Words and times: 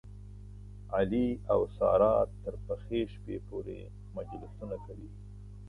علي 0.97 1.27
او 1.53 1.61
ساره 1.77 2.13
تر 2.43 2.53
پخې 2.65 2.99
شپې 3.13 3.35
پورې 3.47 3.77
مجلسونه 4.15 4.75
کوي. 4.85 5.09